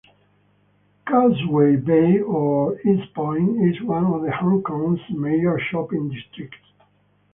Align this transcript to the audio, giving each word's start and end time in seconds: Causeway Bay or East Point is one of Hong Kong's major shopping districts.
Causeway 1.07 1.75
Bay 1.75 2.19
or 2.21 2.79
East 2.81 3.13
Point 3.13 3.61
is 3.69 3.79
one 3.83 4.05
of 4.05 4.27
Hong 4.33 4.63
Kong's 4.63 4.99
major 5.11 5.59
shopping 5.69 6.09
districts. 6.09 6.57